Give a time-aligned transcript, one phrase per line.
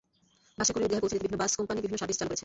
[0.59, 2.39] বাসে করেও ঈদগাহে পৌঁছে দিতে বিভিন্ন বাস কোম্পানি বিশেষ সার্ভিস চালু করছে।